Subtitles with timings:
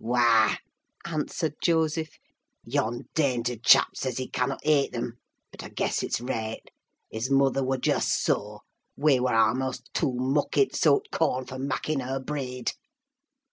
[0.00, 0.54] "Wah!"
[1.06, 2.20] answered Joseph,
[2.62, 5.18] "yon dainty chap says he cannut ate 'em.
[5.50, 6.70] But I guess it's raight!
[7.10, 11.98] His mother wer just soa—we wer a'most too mucky to sow t' corn for makking
[11.98, 12.70] her breead."